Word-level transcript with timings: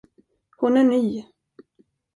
Hon 0.57 0.77
är 0.77 0.83
ny. 0.83 1.25